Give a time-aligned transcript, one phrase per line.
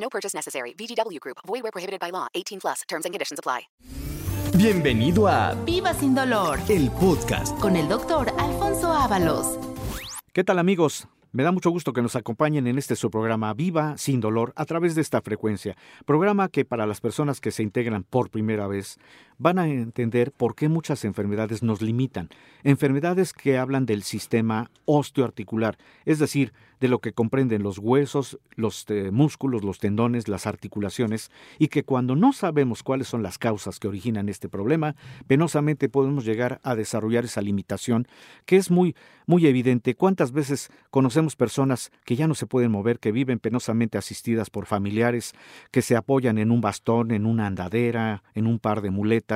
[0.00, 0.74] No purchase necessary.
[0.74, 1.38] VGW Group.
[1.46, 2.26] Void where prohibited by law.
[2.34, 2.82] 18 plus.
[2.88, 3.68] Terms and conditions apply.
[4.56, 7.58] Bienvenido a Viva sin dolor el podcast.
[7.60, 9.58] con el doctor Alfonso Ábalos.
[10.32, 11.06] ¿Qué tal amigos?
[11.30, 14.64] Me da mucho gusto que nos acompañen en este su programa Viva sin dolor a
[14.64, 15.76] través de esta frecuencia.
[16.06, 18.96] Programa que para las personas que se integran por primera vez
[19.38, 22.28] van a entender por qué muchas enfermedades nos limitan.
[22.64, 28.84] Enfermedades que hablan del sistema osteoarticular, es decir, de lo que comprenden los huesos, los
[28.88, 33.78] eh, músculos, los tendones, las articulaciones, y que cuando no sabemos cuáles son las causas
[33.80, 34.94] que originan este problema,
[35.26, 38.06] penosamente podemos llegar a desarrollar esa limitación
[38.46, 38.94] que es muy,
[39.26, 39.94] muy evidente.
[39.94, 44.66] ¿Cuántas veces conocemos personas que ya no se pueden mover, que viven penosamente asistidas por
[44.66, 45.34] familiares,
[45.70, 49.27] que se apoyan en un bastón, en una andadera, en un par de muletas?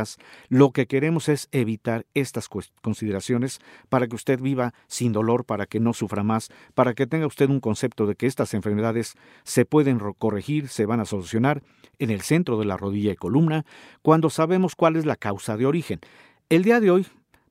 [0.49, 2.49] Lo que queremos es evitar estas
[2.81, 7.27] consideraciones para que usted viva sin dolor, para que no sufra más, para que tenga
[7.27, 11.63] usted un concepto de que estas enfermedades se pueden corregir, se van a solucionar
[11.99, 13.65] en el centro de la rodilla y columna,
[14.03, 16.01] cuando sabemos cuál es la causa de origen.
[16.49, 17.07] El día de hoy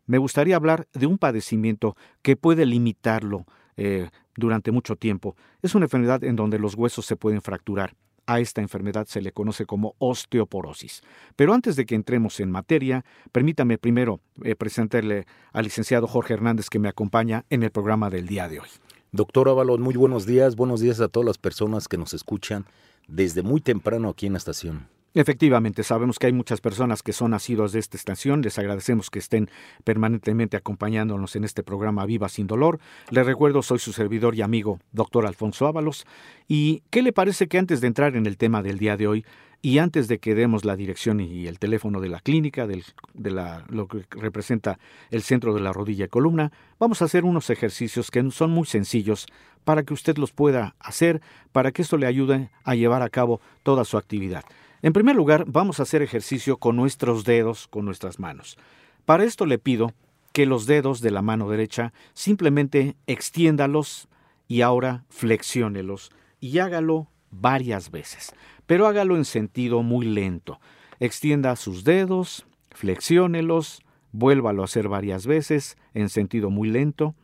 [0.05, 3.45] me gustaría hablar de un padecimiento que puede limitarlo
[3.77, 5.35] eh, durante mucho tiempo.
[5.61, 7.95] Es una enfermedad en donde los huesos se pueden fracturar.
[8.25, 11.01] A esta enfermedad se le conoce como osteoporosis.
[11.35, 16.69] Pero antes de que entremos en materia, permítame primero eh, presentarle al licenciado Jorge Hernández
[16.69, 18.69] que me acompaña en el programa del día de hoy.
[19.11, 20.55] Doctor Ábalos, muy buenos días.
[20.55, 22.65] Buenos días a todas las personas que nos escuchan
[23.07, 24.87] desde muy temprano aquí en la estación.
[25.13, 28.41] Efectivamente, sabemos que hay muchas personas que son asiduas de esta estación.
[28.41, 29.49] Les agradecemos que estén
[29.83, 32.79] permanentemente acompañándonos en este programa Viva sin Dolor.
[33.09, 36.05] Les recuerdo, soy su servidor y amigo, doctor Alfonso Ábalos.
[36.47, 39.25] ¿Y qué le parece que antes de entrar en el tema del día de hoy
[39.61, 43.31] y antes de que demos la dirección y el teléfono de la clínica, del- de
[43.31, 44.79] la, lo que representa
[45.09, 48.65] el centro de la rodilla y columna, vamos a hacer unos ejercicios que son muy
[48.65, 49.27] sencillos
[49.65, 51.21] para que usted los pueda hacer,
[51.51, 54.45] para que esto le ayude a llevar a cabo toda su actividad.
[54.83, 58.57] En primer lugar, vamos a hacer ejercicio con nuestros dedos, con nuestras manos.
[59.05, 59.93] Para esto le pido
[60.33, 64.07] que los dedos de la mano derecha simplemente extiéndalos
[64.47, 68.33] y ahora flexiónelos y hágalo varias veces,
[68.65, 70.59] pero hágalo en sentido muy lento.
[70.99, 77.15] Extienda sus dedos, flexiónelos, vuélvalo a hacer varias veces en sentido muy lento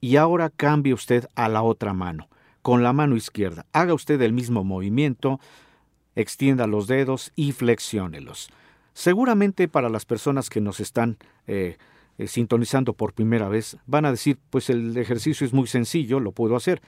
[0.00, 2.28] y ahora cambie usted a la otra mano,
[2.62, 3.66] con la mano izquierda.
[3.72, 5.40] Haga usted el mismo movimiento,
[6.16, 8.50] extienda los dedos y flexiónelos.
[8.94, 11.76] Seguramente para las personas que nos están eh,
[12.18, 16.32] eh, sintonizando por primera vez, van a decir, pues el ejercicio es muy sencillo, lo
[16.32, 16.80] puedo hacer.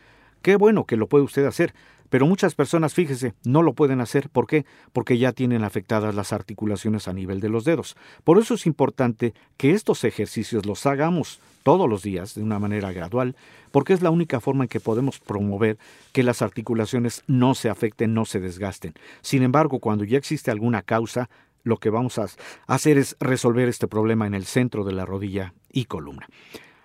[0.43, 1.75] Qué bueno que lo puede usted hacer,
[2.11, 4.29] pero muchas personas, fíjese, no lo pueden hacer.
[4.29, 4.65] ¿Por qué?
[4.93, 7.97] Porque ya tienen afectadas las articulaciones a nivel de los dedos.
[8.25, 12.93] Por eso es importante que estos ejercicios los hagamos todos los días de una manera
[12.93, 13.37] gradual,
[13.73, 15.77] porque es la única forma en que podemos promover
[16.13, 18.95] que las articulaciones no se afecten, no se desgasten.
[19.21, 21.29] Sin embargo, cuando ya existe alguna causa,
[21.65, 22.29] lo que vamos a
[22.67, 26.27] hacer es resolver este problema en el centro de la rodilla y columna.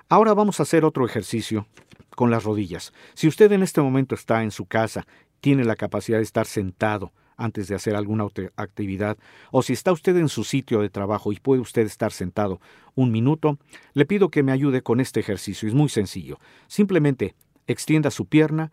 [0.09, 1.67] Ahora vamos a hacer otro ejercicio
[2.15, 2.93] con las rodillas.
[3.13, 5.07] Si usted en este momento está en su casa,
[5.41, 9.17] tiene la capacidad de estar sentado antes de hacer alguna otra actividad,
[9.51, 12.61] o si está usted en su sitio de trabajo y puede usted estar sentado
[12.95, 13.57] un minuto,
[13.93, 15.67] le pido que me ayude con este ejercicio.
[15.67, 16.39] Es muy sencillo.
[16.67, 17.35] Simplemente
[17.65, 18.71] extienda su pierna,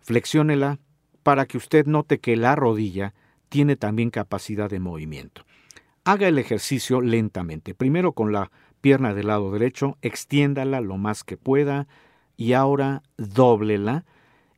[0.00, 0.80] flexiónela
[1.22, 3.14] para que usted note que la rodilla
[3.48, 5.44] tiene también capacidad de movimiento.
[6.04, 7.74] Haga el ejercicio lentamente.
[7.74, 8.50] Primero con la
[8.84, 11.86] pierna del lado derecho, extiéndala lo más que pueda
[12.36, 14.04] y ahora dóblela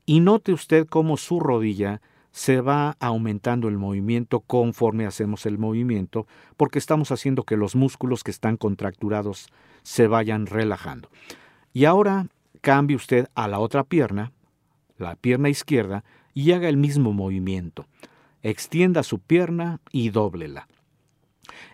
[0.05, 6.27] y note usted cómo su rodilla se va aumentando el movimiento conforme hacemos el movimiento,
[6.57, 9.47] porque estamos haciendo que los músculos que están contracturados
[9.85, 11.09] se vayan relajando.
[11.73, 12.27] Y ahora
[12.63, 14.33] cambie usted a la otra pierna,
[14.99, 16.03] la pierna izquierda,
[16.35, 17.87] y haga el mismo movimiento.
[18.43, 20.67] Extienda su pierna y dóblela.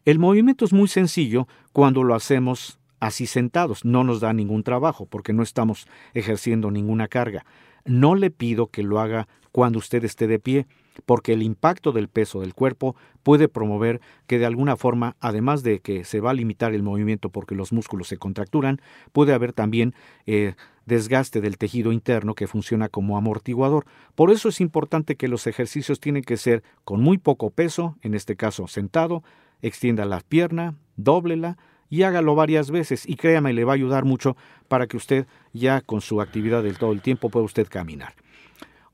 [0.04, 3.84] El movimiento es muy sencillo cuando lo hacemos así sentados.
[3.84, 7.44] No nos da ningún trabajo porque no estamos ejerciendo ninguna carga.
[7.84, 10.66] No le pido que lo haga cuando usted esté de pie,
[11.06, 15.80] porque el impacto del peso del cuerpo puede promover que de alguna forma, además de
[15.80, 18.80] que se va a limitar el movimiento porque los músculos se contracturan,
[19.12, 19.94] puede haber también
[20.26, 20.54] eh,
[20.86, 23.84] desgaste del tejido interno que funciona como amortiguador.
[24.14, 28.14] Por eso es importante que los ejercicios tienen que ser con muy poco peso, en
[28.14, 29.22] este caso sentado,
[29.62, 31.56] extienda la pierna, dóblela,
[31.88, 34.34] y hágalo varias veces y créame, le va a ayudar mucho
[34.68, 38.14] para que usted ya con su actividad del todo el tiempo pueda usted caminar.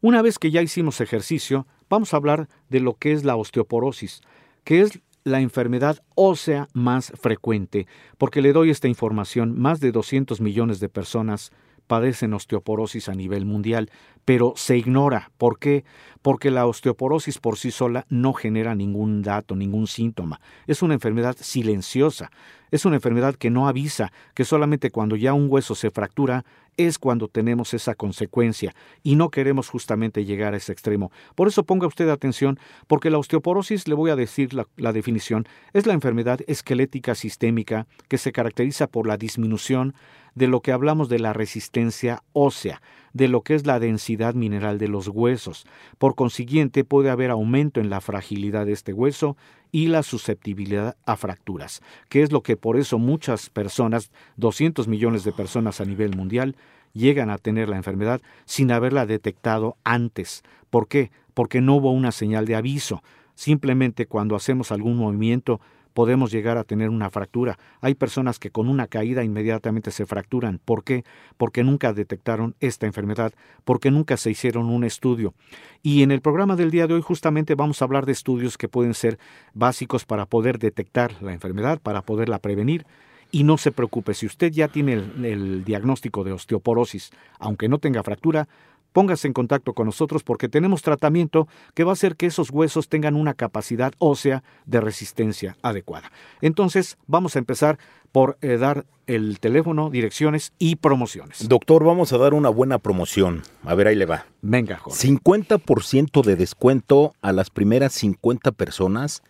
[0.01, 4.21] Una vez que ya hicimos ejercicio, vamos a hablar de lo que es la osteoporosis,
[4.65, 7.87] que es la enfermedad ósea más frecuente,
[8.17, 11.53] porque le doy esta información, más de 200 millones de personas
[11.89, 13.91] padecen osteoporosis a nivel mundial,
[14.25, 15.33] pero se ignora.
[15.39, 15.85] ¿Por qué?
[16.23, 20.41] Porque la osteoporosis por sí sola no genera ningún dato, ningún síntoma.
[20.69, 22.31] Es una enfermedad silenciosa.
[22.71, 26.45] Es una enfermedad que no avisa, que solamente cuando ya un hueso se fractura
[26.77, 31.11] es cuando tenemos esa consecuencia y no queremos justamente llegar a ese extremo.
[31.35, 35.47] Por eso ponga usted atención, porque la osteoporosis, le voy a decir la, la definición,
[35.73, 39.95] es la enfermedad esquelética sistémica que se caracteriza por la disminución
[40.39, 42.81] de lo que hablamos de la resistencia ósea,
[43.13, 45.67] de lo que es la densidad mineral de los huesos.
[45.99, 49.37] Por consiguiente, puede haber aumento en la fragilidad de este hueso
[49.73, 55.25] y la susceptibilidad a fracturas, que es lo que por eso muchas personas, 200 millones
[55.25, 56.55] de personas a nivel mundial,
[56.93, 60.45] llegan a tener la enfermedad sin haberla detectado antes.
[60.71, 61.11] ¿Por qué?
[61.35, 63.03] Porque no hubo una señal de aviso.
[63.35, 65.61] Simplemente cuando hacemos algún movimiento
[65.99, 67.59] podemos llegar a tener una fractura.
[67.81, 70.61] Hay personas que con una caída inmediatamente se fracturan.
[70.65, 71.03] ¿Por qué?
[71.37, 73.33] Porque nunca detectaron esta enfermedad,
[73.65, 75.35] porque nunca se hicieron un estudio.
[75.83, 78.69] Y en el programa del día de hoy justamente vamos a hablar de estudios que
[78.69, 79.19] pueden ser
[79.55, 82.87] básicos para poder detectar la enfermedad, para poderla prevenir.
[83.33, 87.11] Y no se preocupe, si usted ya tiene el, el, diagnóstico de osteoporosis,
[87.41, 88.47] aunque no tenga fractura,
[88.93, 92.89] póngase en contacto con nosotros porque tenemos tratamiento que va a hacer que esos huesos
[92.89, 96.11] tengan una capacidad ósea de resistencia adecuada.
[96.41, 97.79] Entonces, vamos a empezar
[98.13, 101.49] por eh, dar el teléfono, direcciones y promociones.
[101.49, 103.43] Doctor, vamos a dar una buena promoción.
[103.65, 104.27] A ver, ahí le va.
[104.43, 105.09] Venga, Jorge.
[105.09, 109.23] 50% de descuento a las primeras 50 personas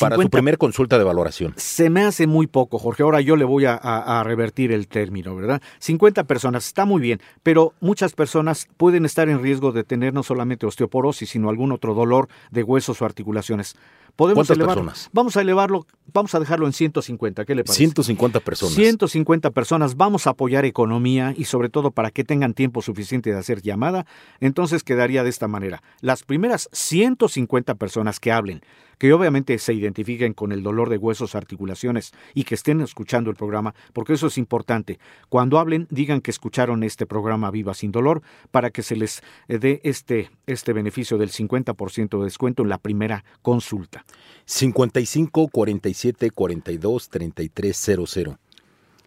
[0.00, 1.54] para 50, su primer consulta de valoración.
[1.56, 3.02] Se me hace muy poco, Jorge.
[3.02, 5.60] Ahora yo le voy a, a, a, revertir el término, ¿verdad?
[5.78, 10.22] 50 personas, está muy bien, pero muchas personas pueden estar en riesgo de tener no
[10.22, 13.76] solamente osteoporosis, sino algún otro dolor de huesos o articulaciones.
[14.16, 15.10] Podemos ¿Cuántas elevar, personas?
[15.12, 17.78] Vamos a elevarlo, vamos a dejarlo en 150, ¿qué le parece?
[17.78, 18.74] 150 personas.
[18.74, 23.38] 150 personas, vamos a apoyar economía y sobre todo para que tengan tiempo suficiente de
[23.38, 24.06] hacer llamada,
[24.40, 25.82] entonces quedaría de esta manera.
[26.00, 28.62] Las primeras 150 personas que hablen,
[29.02, 33.36] que obviamente se identifiquen con el dolor de huesos, articulaciones y que estén escuchando el
[33.36, 35.00] programa, porque eso es importante.
[35.28, 38.22] Cuando hablen, digan que escucharon este programa Viva sin Dolor
[38.52, 43.24] para que se les dé este, este beneficio del 50% de descuento en la primera
[43.42, 44.01] consulta.
[44.44, 48.38] 55 47 42 33 00.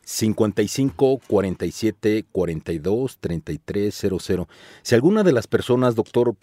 [0.03, 4.47] 55 47 42 33 00.
[4.81, 6.35] Si alguna de las personas, doctor,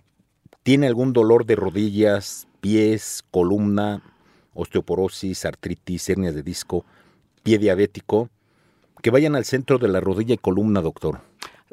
[0.62, 4.02] tiene algún dolor de rodillas, pies, columna,
[4.54, 6.84] osteoporosis, artritis, hernias de disco,
[7.42, 8.28] pie diabético,
[9.02, 11.20] que vayan al centro de la rodilla y columna, doctor.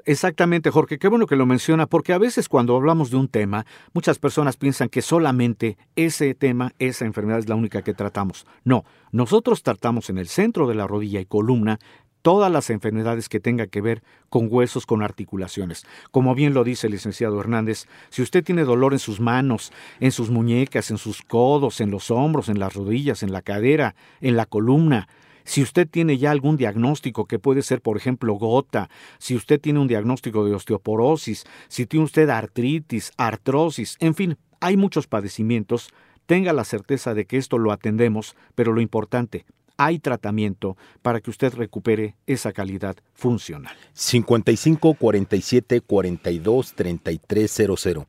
[0.06, 3.66] Exactamente, Jorge, qué bueno que lo menciona, porque a veces cuando hablamos de un tema,
[3.94, 8.46] muchas personas piensan que solamente ese tema, esa enfermedad es la única que tratamos.
[8.64, 11.80] No, nosotros tratamos en el centro de la rodilla y columna
[12.22, 15.86] todas las enfermedades que tengan que ver con huesos, con articulaciones.
[16.12, 20.12] Como bien lo dice el licenciado Hernández, si usted tiene dolor en sus manos, en
[20.12, 24.36] sus muñecas, en sus codos, en los hombros, en las rodillas, en la cadera, en
[24.36, 25.08] la columna,
[25.44, 29.80] si usted tiene ya algún diagnóstico que puede ser, por ejemplo, gota, si usted tiene
[29.80, 35.90] un diagnóstico de osteoporosis, si tiene usted artritis, artrosis, en fin, hay muchos padecimientos,
[36.26, 39.46] tenga la certeza de que esto lo atendemos, pero lo importante,
[39.78, 43.76] hay tratamiento para que usted recupere esa calidad funcional.
[43.94, 48.08] 55 47 42 33 00.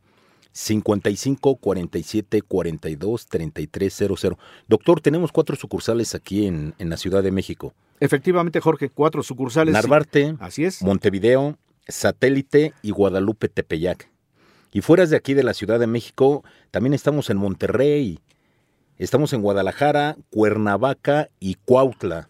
[0.53, 4.39] 55 47 42 33 00.
[4.69, 7.75] Doctor, tenemos cuatro sucursales aquí en, en, la Ciudad de México.
[8.01, 9.73] Efectivamente, Jorge, cuatro sucursales.
[9.73, 10.83] Narvarte, así es.
[10.83, 14.09] Montevideo, Satélite y Guadalupe Tepeyac.
[14.73, 18.21] Y fuera de aquí de la Ciudad de México, también estamos en Monterrey,
[18.99, 22.29] estamos en Guadalajara, Cuernavaca y Cuautla.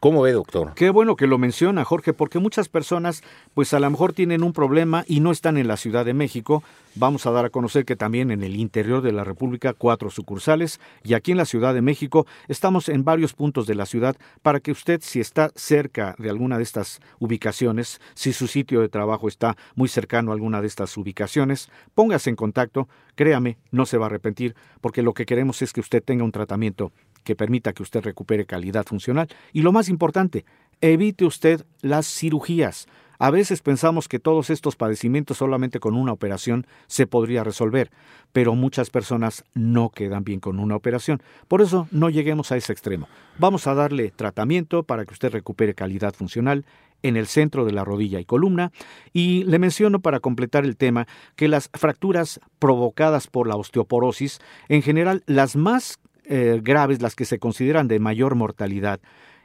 [0.00, 0.72] ¿Cómo ve, doctor?
[0.74, 3.22] Qué bueno que lo menciona, Jorge, porque muchas personas,
[3.54, 6.62] pues a lo mejor tienen un problema y no están en la Ciudad de México.
[6.94, 10.80] Vamos a dar a conocer que también en el interior de la República cuatro sucursales
[11.04, 14.60] y aquí en la Ciudad de México estamos en varios puntos de la ciudad para
[14.60, 19.28] que usted, si está cerca de alguna de estas ubicaciones, si su sitio de trabajo
[19.28, 22.88] está muy cercano a alguna de estas ubicaciones, póngase en contacto.
[23.14, 26.32] Créame, no se va a arrepentir, porque lo que queremos es que usted tenga un
[26.32, 26.92] tratamiento
[27.26, 29.28] que permita que usted recupere calidad funcional.
[29.52, 30.46] Y lo más importante,
[30.80, 32.86] evite usted las cirugías.
[33.18, 37.90] A veces pensamos que todos estos padecimientos solamente con una operación se podría resolver,
[38.32, 41.22] pero muchas personas no quedan bien con una operación.
[41.48, 43.08] Por eso no lleguemos a ese extremo.
[43.38, 46.64] Vamos a darle tratamiento para que usted recupere calidad funcional
[47.02, 48.70] en el centro de la rodilla y columna.
[49.12, 51.06] Y le menciono para completar el tema
[51.36, 57.24] que las fracturas provocadas por la osteoporosis, en general las más eh, graves, las que
[57.24, 59.00] se consideran de mayor mortalidad,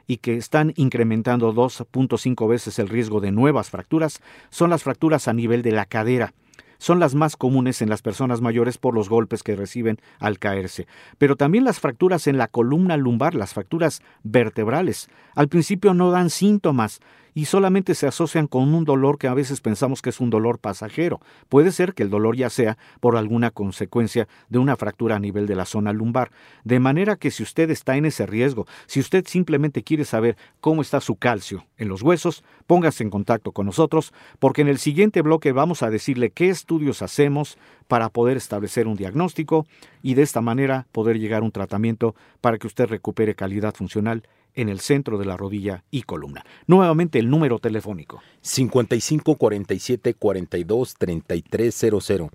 [0.06, 4.20] y que están incrementando 2.5 veces el riesgo de nuevas fracturas
[4.50, 6.34] son las fracturas a nivel de la cadera.
[6.78, 10.88] Son las más comunes en las personas mayores por los golpes que reciben al caerse,
[11.16, 15.08] pero también las fracturas en la columna lumbar, las fracturas vertebrales.
[15.36, 16.98] Al principio no dan síntomas,
[17.34, 20.58] y solamente se asocian con un dolor que a veces pensamos que es un dolor
[20.58, 21.20] pasajero.
[21.48, 25.46] Puede ser que el dolor ya sea por alguna consecuencia de una fractura a nivel
[25.46, 26.30] de la zona lumbar.
[26.64, 30.82] De manera que si usted está en ese riesgo, si usted simplemente quiere saber cómo
[30.82, 35.22] está su calcio en los huesos, póngase en contacto con nosotros, porque en el siguiente
[35.22, 37.58] bloque vamos a decirle qué estudios hacemos
[37.88, 39.66] para poder establecer un diagnóstico
[40.02, 44.22] y de esta manera poder llegar a un tratamiento para que usted recupere calidad funcional
[44.54, 46.44] en el centro de la rodilla y columna.
[46.66, 48.22] Nuevamente el número telefónico.
[48.40, 52.30] 55 47 42 3300.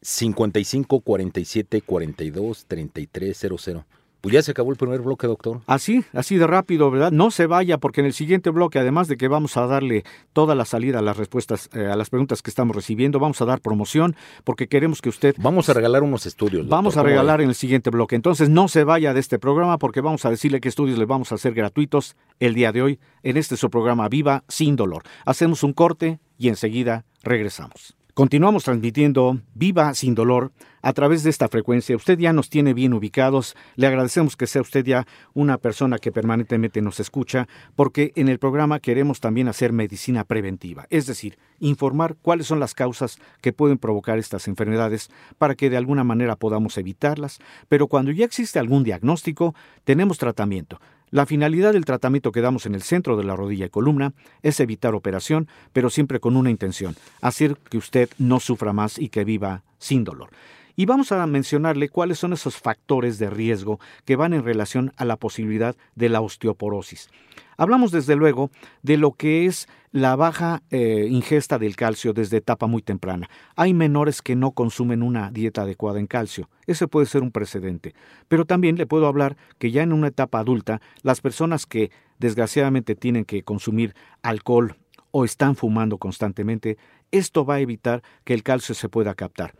[0.00, 3.84] 55 47 42 3300.
[4.20, 5.60] Pues ya se acabó el primer bloque, doctor.
[5.66, 7.12] Así, así de rápido, ¿verdad?
[7.12, 10.54] No se vaya, porque en el siguiente bloque, además de que vamos a darle toda
[10.54, 13.60] la salida a las respuestas, eh, a las preguntas que estamos recibiendo, vamos a dar
[13.60, 15.36] promoción, porque queremos que usted.
[15.38, 16.62] Vamos a regalar unos estudios.
[16.62, 16.70] doctor.
[16.70, 18.16] Vamos a ¿Cómo regalar en el siguiente bloque.
[18.16, 21.30] Entonces, no se vaya de este programa, porque vamos a decirle qué estudios le vamos
[21.30, 25.02] a hacer gratuitos el día de hoy en este su programa Viva sin dolor.
[25.26, 27.97] Hacemos un corte y enseguida regresamos.
[28.18, 30.50] Continuamos transmitiendo Viva sin dolor
[30.82, 31.94] a través de esta frecuencia.
[31.94, 33.54] Usted ya nos tiene bien ubicados.
[33.76, 37.46] Le agradecemos que sea usted ya una persona que permanentemente nos escucha,
[37.76, 42.74] porque en el programa queremos también hacer medicina preventiva, es decir, informar cuáles son las
[42.74, 47.38] causas que pueden provocar estas enfermedades para que de alguna manera podamos evitarlas.
[47.68, 50.80] Pero cuando ya existe algún diagnóstico, tenemos tratamiento.
[51.10, 54.12] La finalidad del tratamiento que damos en el centro de la rodilla y columna
[54.42, 59.08] es evitar operación, pero siempre con una intención, hacer que usted no sufra más y
[59.08, 60.28] que viva sin dolor.
[60.78, 65.04] Y vamos a mencionarle cuáles son esos factores de riesgo que van en relación a
[65.04, 67.10] la posibilidad de la osteoporosis.
[67.56, 68.52] Hablamos desde luego
[68.84, 73.28] de lo que es la baja eh, ingesta del calcio desde etapa muy temprana.
[73.56, 76.48] Hay menores que no consumen una dieta adecuada en calcio.
[76.68, 77.96] Ese puede ser un precedente.
[78.28, 82.94] Pero también le puedo hablar que ya en una etapa adulta, las personas que desgraciadamente
[82.94, 84.76] tienen que consumir alcohol
[85.10, 86.78] o están fumando constantemente,
[87.10, 89.54] esto va a evitar que el calcio se pueda captar.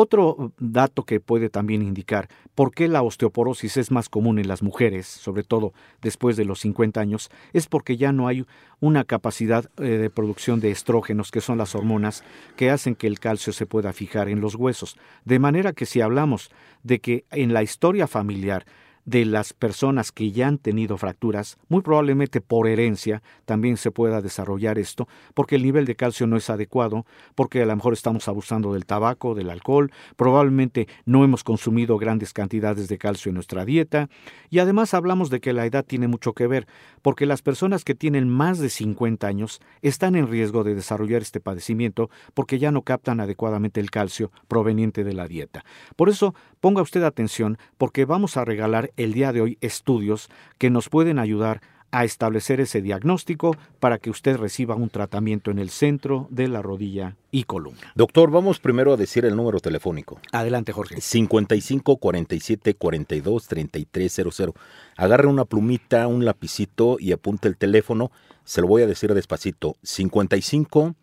[0.00, 4.62] Otro dato que puede también indicar por qué la osteoporosis es más común en las
[4.62, 8.46] mujeres, sobre todo después de los 50 años, es porque ya no hay
[8.78, 12.22] una capacidad eh, de producción de estrógenos, que son las hormonas
[12.54, 14.96] que hacen que el calcio se pueda fijar en los huesos.
[15.24, 16.52] De manera que si hablamos
[16.84, 18.66] de que en la historia familiar
[19.08, 24.20] de las personas que ya han tenido fracturas, muy probablemente por herencia también se pueda
[24.20, 28.28] desarrollar esto, porque el nivel de calcio no es adecuado, porque a lo mejor estamos
[28.28, 33.64] abusando del tabaco, del alcohol, probablemente no hemos consumido grandes cantidades de calcio en nuestra
[33.64, 34.10] dieta,
[34.50, 36.66] y además hablamos de que la edad tiene mucho que ver,
[37.00, 41.40] porque las personas que tienen más de 50 años están en riesgo de desarrollar este
[41.40, 45.64] padecimiento porque ya no captan adecuadamente el calcio proveniente de la dieta.
[45.96, 50.28] Por eso, ponga usted atención, porque vamos a regalar el día de hoy estudios
[50.58, 55.58] que nos pueden ayudar a establecer ese diagnóstico para que usted reciba un tratamiento en
[55.58, 57.92] el centro de la rodilla y columna.
[57.94, 60.20] Doctor, vamos primero a decir el número telefónico.
[60.32, 61.00] Adelante, Jorge.
[61.00, 64.54] 55 47 42 3300.
[64.96, 68.10] Agarre una plumita, un lapicito y apunte el teléfono.
[68.44, 69.76] Se lo voy a decir despacito.
[69.82, 70.94] 55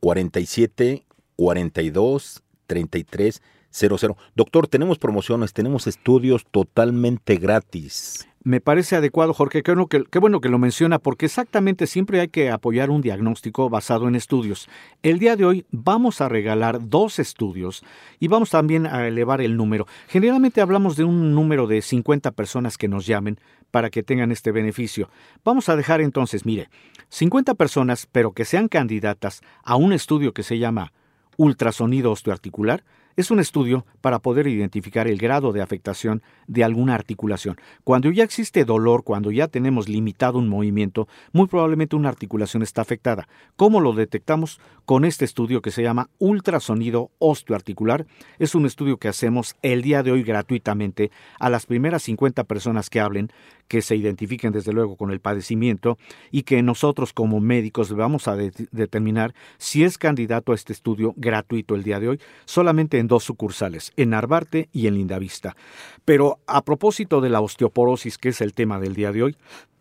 [0.00, 1.04] 47
[1.36, 2.42] 42
[3.72, 4.16] 3300.
[4.34, 8.28] Doctor, tenemos promociones, tenemos estudios totalmente gratis.
[8.44, 9.62] Me parece adecuado, Jorge.
[9.62, 13.70] Qué bueno, que, bueno que lo menciona, porque exactamente siempre hay que apoyar un diagnóstico
[13.70, 14.68] basado en estudios.
[15.04, 17.84] El día de hoy vamos a regalar dos estudios
[18.18, 19.86] y vamos también a elevar el número.
[20.08, 23.38] Generalmente hablamos de un número de 50 personas que nos llamen
[23.70, 25.08] para que tengan este beneficio.
[25.44, 26.68] Vamos a dejar entonces, mire,
[27.10, 30.92] 50 personas, pero que sean candidatas a un estudio que se llama
[31.36, 32.82] ultrasonido osteoarticular
[33.16, 37.56] es un estudio para poder identificar el grado de afectación de alguna articulación.
[37.84, 42.82] Cuando ya existe dolor, cuando ya tenemos limitado un movimiento, muy probablemente una articulación está
[42.82, 43.28] afectada.
[43.56, 44.60] ¿Cómo lo detectamos?
[44.84, 48.06] Con este estudio que se llama ultrasonido osteoarticular.
[48.38, 52.90] Es un estudio que hacemos el día de hoy gratuitamente a las primeras 50 personas
[52.90, 53.30] que hablen,
[53.72, 55.96] que se identifiquen desde luego con el padecimiento
[56.30, 61.74] y que nosotros como médicos vamos a determinar si es candidato a este estudio gratuito
[61.74, 62.20] el día de hoy.
[62.44, 65.56] Solamente en dos sucursales, en Narvarte y en Lindavista.
[66.04, 69.36] Pero a propósito de la osteoporosis, que es el tema del día de hoy,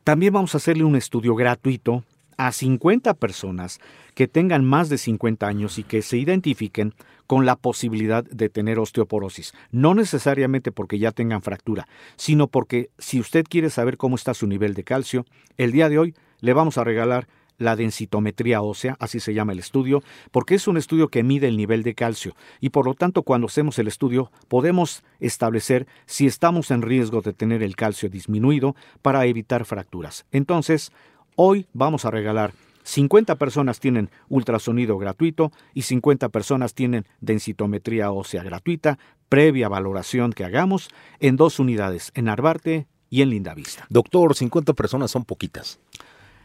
[0.05, 2.05] también vamos a hacerle un estudio gratuito
[2.37, 3.81] a 50 personas
[4.15, 6.93] que tengan más de 50 años y que se identifiquen
[7.31, 9.53] con la posibilidad de tener osteoporosis.
[9.71, 14.47] No necesariamente porque ya tengan fractura, sino porque si usted quiere saber cómo está su
[14.47, 19.21] nivel de calcio, el día de hoy le vamos a regalar la densitometría ósea, así
[19.21, 22.71] se llama el estudio, porque es un estudio que mide el nivel de calcio y
[22.71, 27.63] por lo tanto cuando hacemos el estudio podemos establecer si estamos en riesgo de tener
[27.63, 30.25] el calcio disminuido para evitar fracturas.
[30.33, 30.91] Entonces,
[31.37, 32.51] hoy vamos a regalar
[32.83, 38.97] 50 personas tienen ultrasonido gratuito y 50 personas tienen densitometría ósea gratuita,
[39.29, 43.85] previa valoración que hagamos en dos unidades, en Arbarte y en Lindavista.
[43.89, 45.79] Doctor, 50 personas son poquitas.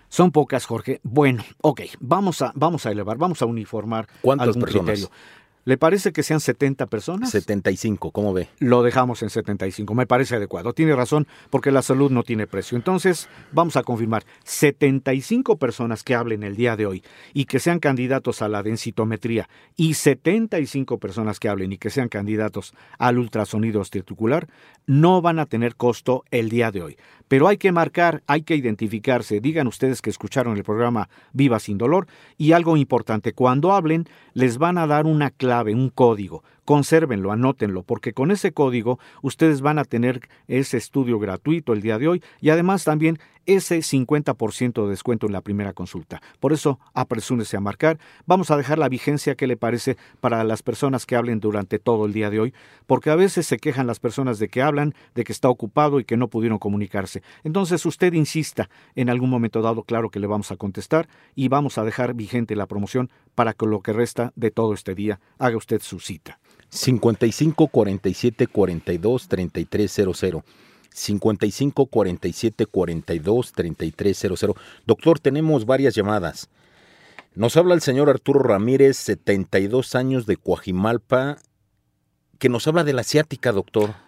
[0.08, 1.00] Son pocas, Jorge.
[1.02, 4.84] Bueno, ok, vamos a, vamos a elevar, vamos a uniformar ¿Cuántas algún personas?
[4.86, 5.10] criterio.
[5.66, 7.30] ¿Le parece que sean 70 personas?
[7.30, 8.48] 75, ¿cómo ve?
[8.60, 10.72] Lo dejamos en 75, me parece adecuado.
[10.72, 12.76] Tiene razón, porque la salud no tiene precio.
[12.76, 17.02] Entonces, vamos a confirmar, 75 personas que hablen el día de hoy
[17.34, 22.08] y que sean candidatos a la densitometría y 75 personas que hablen y que sean
[22.08, 24.46] candidatos al ultrasonido osteoarticular
[24.86, 26.96] no van a tener costo el día de hoy.
[27.28, 29.40] Pero hay que marcar, hay que identificarse.
[29.40, 32.06] Digan ustedes que escucharon el programa Viva sin dolor
[32.38, 36.44] y algo importante, cuando hablen les van a dar una clave, un código.
[36.66, 41.96] Consérvenlo, anótenlo, porque con ese código ustedes van a tener ese estudio gratuito el día
[41.96, 46.20] de hoy y además también ese 50% de descuento en la primera consulta.
[46.40, 47.98] Por eso, apresúrese a marcar.
[48.26, 52.06] Vamos a dejar la vigencia que le parece para las personas que hablen durante todo
[52.06, 52.54] el día de hoy,
[52.86, 56.04] porque a veces se quejan las personas de que hablan, de que está ocupado y
[56.04, 57.22] que no pudieron comunicarse.
[57.44, 61.78] Entonces, usted insista en algún momento dado, claro que le vamos a contestar y vamos
[61.78, 65.56] a dejar vigente la promoción para que lo que resta de todo este día haga
[65.56, 66.40] usted su cita.
[66.68, 70.44] 55 47 42 3300.
[70.92, 74.54] 55 47 42 3300.
[74.86, 76.48] Doctor, tenemos varias llamadas.
[77.34, 81.36] Nos habla el señor Arturo Ramírez, 72 años de Coajimalpa,
[82.38, 84.05] que nos habla de la asiática, doctor.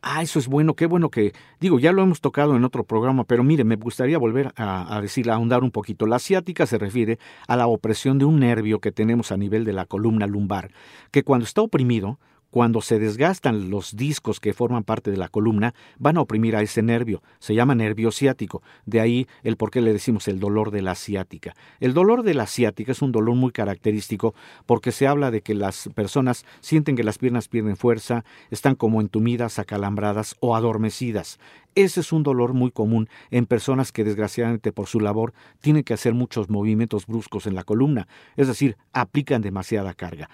[0.00, 3.24] Ah, eso es bueno, qué bueno que, digo, ya lo hemos tocado en otro programa,
[3.24, 6.06] pero mire, me gustaría volver a, decir, a ahondar un poquito.
[6.06, 9.72] La asiática se refiere a la opresión de un nervio que tenemos a nivel de
[9.72, 10.70] la columna lumbar,
[11.10, 15.74] que cuando está oprimido, cuando se desgastan los discos que forman parte de la columna,
[15.98, 17.22] van a oprimir a ese nervio.
[17.38, 18.62] Se llama nervio ciático.
[18.86, 21.54] De ahí el por qué le decimos el dolor de la ciática.
[21.80, 24.34] El dolor de la ciática es un dolor muy característico
[24.66, 29.00] porque se habla de que las personas sienten que las piernas pierden fuerza, están como
[29.00, 31.38] entumidas, acalambradas o adormecidas.
[31.74, 35.94] Ese es un dolor muy común en personas que desgraciadamente por su labor tienen que
[35.94, 40.28] hacer muchos movimientos bruscos en la columna, es decir, aplican demasiada carga.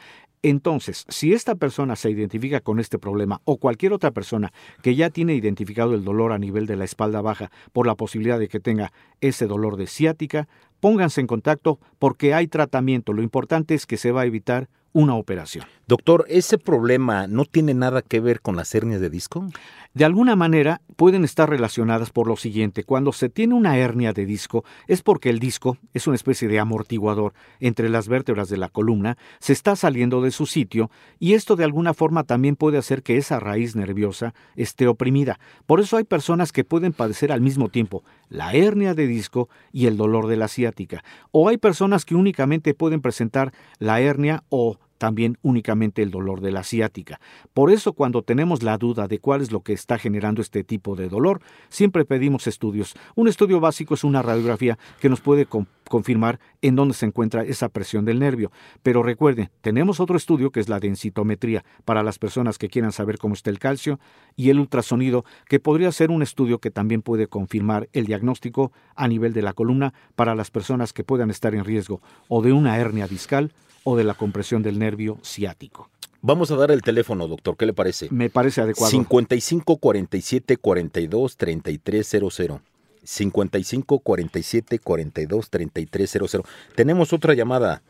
[0.44, 4.52] Entonces, si esta persona se identifica con este problema o cualquier otra persona
[4.83, 8.38] que ya tiene identificado el dolor a nivel de la espalda baja por la posibilidad
[8.38, 10.46] de que tenga ese dolor de ciática,
[10.80, 13.14] pónganse en contacto porque hay tratamiento.
[13.14, 15.66] Lo importante es que se va a evitar una operación.
[15.87, 19.46] Doctor, ¿ese problema no tiene nada que ver con las hernias de disco?
[19.92, 22.85] De alguna manera pueden estar relacionadas por lo siguiente.
[22.85, 26.59] Cuando se tiene una hernia de disco es porque el disco es una especie de
[26.59, 31.54] amortiguador entre las vértebras de la columna, se está saliendo de su sitio y esto
[31.54, 35.38] de alguna forma también puede hacer que esa raíz nerviosa esté oprimida.
[35.66, 39.87] Por eso hay personas que pueden padecer al mismo tiempo la hernia de disco y
[39.87, 41.04] el dolor de la ciática.
[41.30, 46.52] O hay personas que únicamente pueden presentar la hernia o también únicamente el dolor de
[46.52, 47.20] la ciática.
[47.52, 50.96] Por eso cuando tenemos la duda de cuál es lo que está generando este tipo
[50.96, 52.94] de dolor, siempre pedimos estudios.
[53.14, 55.46] Un estudio básico es una radiografía que nos puede
[55.88, 58.50] confirmar en dónde se encuentra esa presión del nervio.
[58.83, 63.18] Pero recuerden, tenemos otro estudio que es la densitometría para las personas que quieran saber
[63.18, 63.98] cómo está el calcio
[64.37, 69.09] y el ultrasonido, que podría ser un estudio que también puede confirmar el diagnóstico a
[69.09, 72.78] nivel de la columna para las personas que puedan estar en riesgo o de una
[72.78, 73.52] hernia discal
[73.85, 75.90] o de la compresión del nervio ciático.
[76.23, 77.57] Vamos a dar el teléfono, doctor.
[77.57, 78.09] ¿Qué le parece?
[78.11, 78.90] Me parece adecuado.
[78.90, 82.61] 55 47 42 3300.
[83.03, 86.42] 55 47 42 3300.
[86.75, 87.83] Tenemos otra llamada.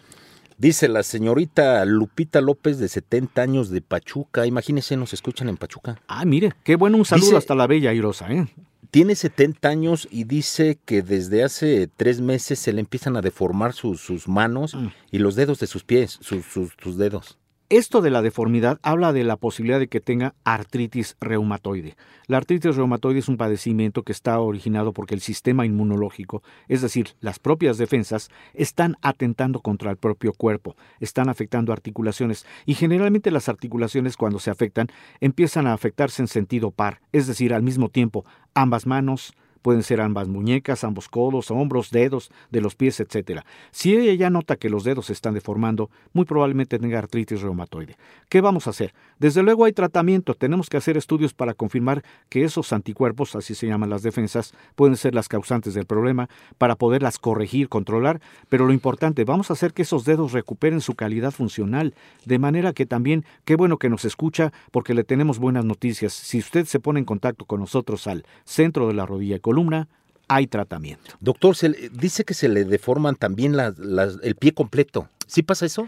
[0.59, 4.47] Dice la señorita Lupita López de 70 años de Pachuca.
[4.47, 6.01] Imagínense, nos escuchan en Pachuca.
[6.07, 8.47] Ah, mire, qué bueno, un saludo hasta la bella Irosa, ¿eh?
[8.95, 13.73] Tiene 70 años y dice que desde hace tres meses se le empiezan a deformar
[13.73, 14.87] sus, manos mm.
[15.11, 17.37] y los dedos de sus pies, sus, sus dedos.
[17.71, 21.97] Esto de la deformidad habla de la posibilidad de que tenga artritis reumatoide.
[22.27, 27.15] La artritis reumatoide es un padecimiento que está originado porque el sistema inmunológico, es decir,
[27.21, 33.49] las propias defensas, están atentando contra el propio cuerpo, están afectando articulaciones y generalmente las
[33.49, 34.89] articulaciones cuando se afectan
[35.21, 39.33] empiezan a afectarse en sentido par, es decir, al mismo tiempo ambas manos,
[39.65, 43.41] Pueden ser ambas muñecas, ambos codos, hombros, dedos de los pies, etc.
[43.71, 47.97] Si ella ya nota que los dedos se están deformando, muy probablemente tenga artritis reumatoide.
[48.29, 48.93] ¿Qué vamos a hacer?
[49.19, 53.67] Desde luego hay tratamiento, tenemos que hacer estudios para confirmar que esos anticuerpos, así se
[53.67, 58.75] llaman las defensas, pueden ser las causantes del problema, para poderlas corregir, controlar, pero lo
[58.75, 61.95] importante, vamos a hacer que esos dedos recuperen su calidad funcional,
[62.27, 66.13] de manera que también, qué bueno que nos escucha, porque le tenemos buenas noticias.
[66.13, 69.87] Si usted se pone en contacto con nosotros al centro de la rodilla columna,
[70.27, 71.13] hay tratamiento.
[71.21, 75.09] Doctor, se dice que se le deforman también el pie completo.
[75.27, 75.87] ¿Sí pasa eso?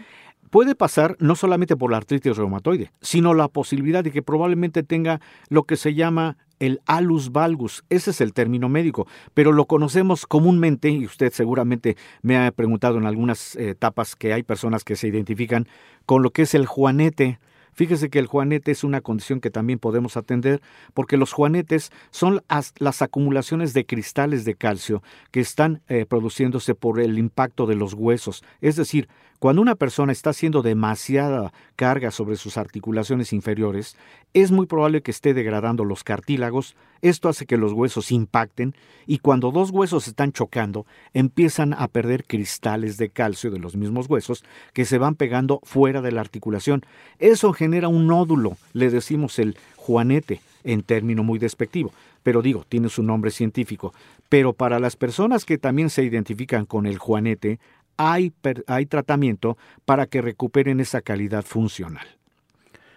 [0.49, 5.19] Puede pasar no solamente por la artritis reumatoide, sino la posibilidad de que probablemente tenga
[5.49, 7.83] lo que se llama el alus valgus.
[7.89, 12.97] Ese es el término médico, pero lo conocemos comúnmente, y usted seguramente me ha preguntado
[12.97, 15.67] en algunas etapas que hay personas que se identifican
[16.05, 17.39] con lo que es el juanete
[17.77, 20.63] Fíjese que el juanete es una condición que también podemos atender
[20.95, 22.41] porque los juanetes son
[22.79, 27.93] las acumulaciones de cristales de calcio que están eh, produciéndose por el impacto de los
[27.93, 28.43] huesos.
[28.61, 29.07] Es decir,
[29.39, 33.95] cuando una persona está haciendo demasiada carga sobre sus articulaciones inferiores,
[34.33, 38.73] es muy probable que esté degradando los cartílagos, esto hace que los huesos impacten
[39.05, 44.09] y cuando dos huesos están chocando, empiezan a perder cristales de calcio de los mismos
[44.09, 46.83] huesos que se van pegando fuera de la articulación.
[47.19, 52.89] Eso genera un nódulo, le decimos el juanete en término muy despectivo, pero digo, tiene
[52.89, 53.93] su nombre científico.
[54.29, 57.59] Pero para las personas que también se identifican con el juanete,
[57.97, 58.31] hay,
[58.67, 62.07] hay tratamiento para que recuperen esa calidad funcional.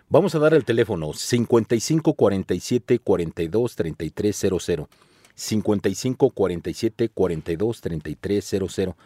[0.09, 4.89] Vamos a dar el teléfono 55 47 42 33 00.
[5.35, 8.97] 55 47 42 33 00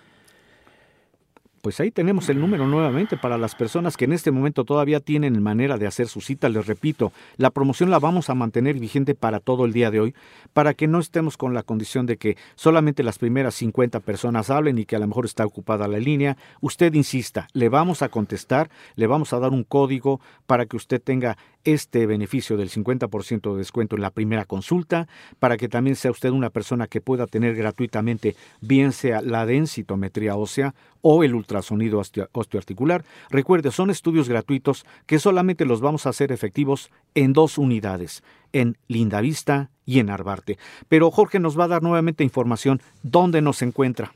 [1.65, 5.43] pues ahí tenemos el número nuevamente para las personas que en este momento todavía tienen
[5.43, 6.51] manera de hacer su cita.
[6.51, 10.15] Les repito, la promoción la vamos a mantener vigente para todo el día de hoy,
[10.53, 14.77] para que no estemos con la condición de que solamente las primeras 50 personas hablen
[14.77, 16.37] y que a lo mejor está ocupada la línea.
[16.61, 21.01] Usted insista, le vamos a contestar, le vamos a dar un código para que usted
[21.01, 26.11] tenga este beneficio del 50% de descuento en la primera consulta, para que también sea
[26.11, 32.01] usted una persona que pueda tener gratuitamente bien sea la densitometría ósea o el ultrasonido
[32.33, 33.05] osteoarticular.
[33.31, 38.23] Recuerde, son estudios gratuitos que solamente los vamos a hacer efectivos en dos unidades,
[38.53, 40.59] en Lindavista y en Arbarte.
[40.89, 44.13] Pero Jorge nos va a dar nuevamente información dónde nos encuentra.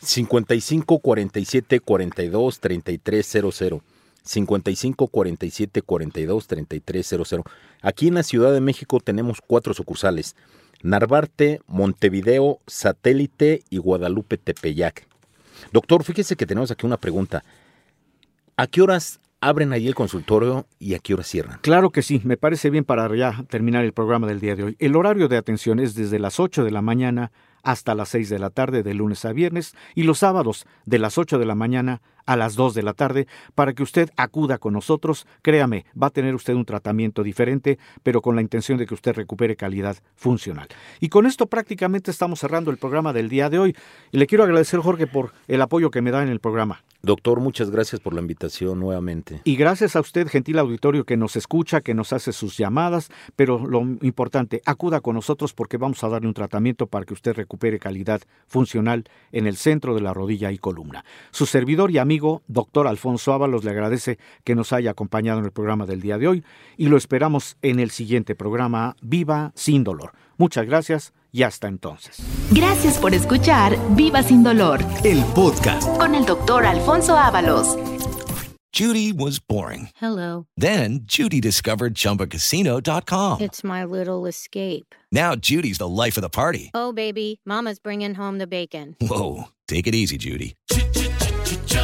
[0.00, 3.82] 55 47 42 33 00.
[4.22, 7.44] 55 47 42 33 00.
[7.80, 10.36] Aquí en la Ciudad de México tenemos cuatro sucursales:
[10.82, 15.06] Narvarte, Montevideo, Satélite y Guadalupe Tepeyac.
[15.72, 17.44] Doctor, fíjese que tenemos aquí una pregunta.
[18.56, 21.58] ¿A qué horas abren ahí el consultorio y a qué horas cierran?
[21.62, 24.76] Claro que sí, me parece bien para ya terminar el programa del día de hoy.
[24.78, 27.32] El horario de atención es desde las 8 de la mañana
[27.62, 31.16] hasta las 6 de la tarde de lunes a viernes y los sábados de las
[31.16, 34.72] 8 de la mañana a las 2 de la tarde para que usted acuda con
[34.72, 35.26] nosotros.
[35.42, 39.14] Créame, va a tener usted un tratamiento diferente, pero con la intención de que usted
[39.14, 40.68] recupere calidad funcional.
[41.00, 43.76] Y con esto prácticamente estamos cerrando el programa del día de hoy.
[44.10, 46.82] Y le quiero agradecer, Jorge, por el apoyo que me da en el programa.
[47.04, 49.40] Doctor, muchas gracias por la invitación nuevamente.
[49.42, 53.66] Y gracias a usted, gentil auditorio, que nos escucha, que nos hace sus llamadas, pero
[53.66, 57.80] lo importante, acuda con nosotros porque vamos a darle un tratamiento para que usted recupere
[57.80, 61.04] calidad funcional en el centro de la rodilla y columna.
[61.32, 65.46] Su servidor y amigo amigo doctor Alfonso Ábalos le agradece que nos haya acompañado en
[65.46, 66.44] el programa del día de hoy
[66.76, 70.12] y lo esperamos en el siguiente programa Viva sin dolor.
[70.36, 72.18] Muchas gracias y hasta entonces.
[72.50, 75.88] Gracias por escuchar Viva sin dolor El podcast.
[75.96, 77.78] con el doctor Alfonso Ábalos.
[78.74, 79.88] Judy was boring.
[79.96, 80.46] Hello.
[80.54, 83.40] Then Judy discovered ChumbaCasino.com.
[83.40, 84.94] It's my little escape.
[85.10, 86.70] Now Judy's the life of the party.
[86.74, 88.96] Oh, baby, Mama's bringing home the bacon.
[89.00, 90.54] Whoa, take it easy, Judy.